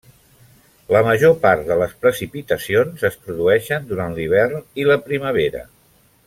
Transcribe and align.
La 0.95 1.01
major 1.07 1.35
part 1.43 1.67
de 1.67 1.77
les 1.81 1.93
precipitacions 2.05 3.05
es 3.11 3.19
produeixen 3.27 3.87
durant 3.93 4.17
l'hivern 4.17 4.59
i 4.85 4.89
la 4.91 4.99
primavera. 5.11 5.63